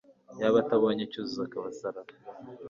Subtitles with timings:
[0.39, 2.13] yaba atabonye Cyuzuzo akabasarana